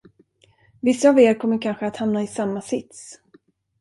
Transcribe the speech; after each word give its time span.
Vissa 0.87 1.09
av 1.11 1.19
er 1.23 1.33
kommer 1.39 1.61
kanske 1.61 1.87
att 1.87 1.97
hamna 1.97 2.23
i 2.23 2.27
samma 2.27 2.61
sits. 2.61 3.19